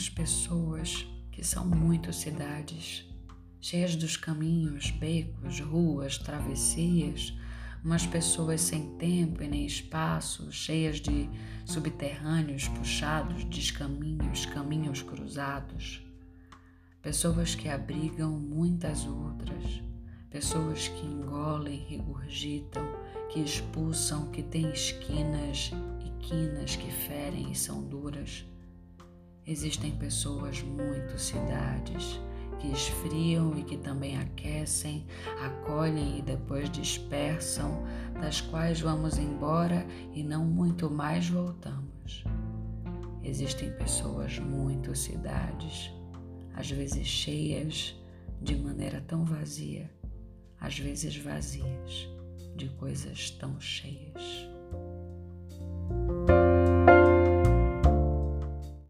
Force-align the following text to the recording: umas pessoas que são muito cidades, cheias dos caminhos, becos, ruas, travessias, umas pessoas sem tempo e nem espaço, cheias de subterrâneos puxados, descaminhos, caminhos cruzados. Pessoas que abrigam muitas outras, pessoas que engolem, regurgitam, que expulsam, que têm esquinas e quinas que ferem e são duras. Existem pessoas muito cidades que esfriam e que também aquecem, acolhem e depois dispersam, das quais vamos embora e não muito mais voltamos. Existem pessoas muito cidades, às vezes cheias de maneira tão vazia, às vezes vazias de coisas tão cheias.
umas 0.00 0.08
pessoas 0.08 1.06
que 1.30 1.44
são 1.44 1.66
muito 1.66 2.10
cidades, 2.10 3.04
cheias 3.60 3.94
dos 3.94 4.16
caminhos, 4.16 4.90
becos, 4.92 5.60
ruas, 5.60 6.16
travessias, 6.16 7.34
umas 7.84 8.06
pessoas 8.06 8.62
sem 8.62 8.96
tempo 8.96 9.42
e 9.42 9.48
nem 9.48 9.66
espaço, 9.66 10.50
cheias 10.50 11.02
de 11.02 11.28
subterrâneos 11.66 12.66
puxados, 12.68 13.44
descaminhos, 13.44 14.46
caminhos 14.46 15.02
cruzados. 15.02 16.02
Pessoas 17.02 17.54
que 17.54 17.68
abrigam 17.68 18.30
muitas 18.32 19.04
outras, 19.04 19.82
pessoas 20.30 20.88
que 20.88 21.04
engolem, 21.04 21.84
regurgitam, 21.90 22.88
que 23.28 23.40
expulsam, 23.40 24.30
que 24.30 24.42
têm 24.42 24.70
esquinas 24.70 25.72
e 26.06 26.24
quinas 26.24 26.74
que 26.74 26.90
ferem 26.90 27.52
e 27.52 27.54
são 27.54 27.82
duras. 27.82 28.46
Existem 29.50 29.90
pessoas 29.90 30.62
muito 30.62 31.18
cidades 31.18 32.20
que 32.60 32.68
esfriam 32.68 33.58
e 33.58 33.64
que 33.64 33.76
também 33.76 34.16
aquecem, 34.16 35.04
acolhem 35.44 36.20
e 36.20 36.22
depois 36.22 36.70
dispersam, 36.70 37.82
das 38.20 38.40
quais 38.40 38.80
vamos 38.80 39.18
embora 39.18 39.84
e 40.14 40.22
não 40.22 40.44
muito 40.44 40.88
mais 40.88 41.28
voltamos. 41.28 42.22
Existem 43.24 43.72
pessoas 43.72 44.38
muito 44.38 44.94
cidades, 44.94 45.90
às 46.54 46.70
vezes 46.70 47.04
cheias 47.04 48.00
de 48.40 48.54
maneira 48.54 49.00
tão 49.00 49.24
vazia, 49.24 49.90
às 50.60 50.78
vezes 50.78 51.16
vazias 51.16 52.08
de 52.54 52.68
coisas 52.76 53.32
tão 53.32 53.60
cheias. 53.60 54.39